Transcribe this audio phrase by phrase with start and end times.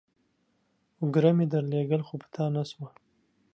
[0.99, 2.87] اوگره مې درلېږل، خو پاته نسوه.